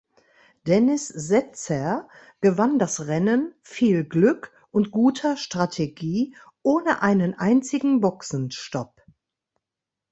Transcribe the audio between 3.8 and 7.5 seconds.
Glück und guter Strategie ohne einen